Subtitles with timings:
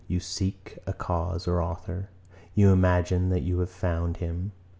[0.07, 2.09] You seek a cause or author.
[2.55, 4.51] You imagine that you have found him.